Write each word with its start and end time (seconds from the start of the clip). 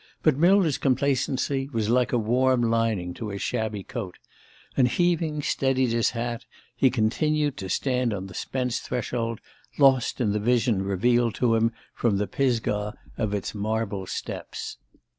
But 0.23 0.35
Millner's 0.35 0.79
complacency 0.79 1.69
was 1.71 1.87
like 1.87 2.11
a 2.11 2.17
warm 2.17 2.63
lining 2.63 3.13
to 3.13 3.27
his 3.29 3.43
shabby 3.43 3.83
coat, 3.83 4.17
and 4.75 4.87
heaving 4.87 5.43
steadied 5.43 5.91
his 5.91 6.09
hat 6.17 6.43
he 6.75 6.89
continued 6.89 7.55
to 7.57 7.69
stand 7.69 8.11
on 8.11 8.25
the 8.25 8.33
Spence 8.33 8.79
threshold, 8.79 9.39
lost 9.77 10.19
in 10.19 10.31
the 10.31 10.39
vision 10.39 10.81
revealed 10.81 11.35
to 11.35 11.53
him 11.53 11.71
from 11.93 12.17
the 12.17 12.25
Pisgah 12.25 12.95
of 13.19 13.35
its 13.35 13.53
marble 13.53 14.07
steps. 14.07 14.77